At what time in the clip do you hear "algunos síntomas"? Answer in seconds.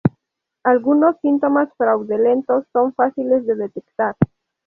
0.63-1.69